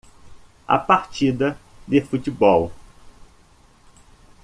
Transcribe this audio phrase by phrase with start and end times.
[0.67, 1.55] A partida
[1.87, 2.71] de futebol.